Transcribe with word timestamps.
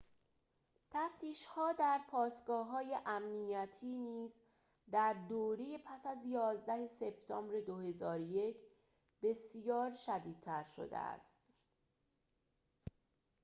تفتیش‌ها 0.91 1.73
در 1.73 1.99
پاسگاه 2.09 2.67
های 2.67 2.97
امنیتی 3.05 3.91
نیز 3.97 4.31
در 4.91 5.15
دوره 5.29 5.77
پس 5.77 6.05
از 6.07 6.17
۱۱ 6.25 6.87
سپتامبر 6.87 7.59
۲۰۰۱ 7.61 8.55
بسیار 9.23 9.93
شدیدتر 10.05 10.63
شده 10.75 10.97
است 10.97 11.39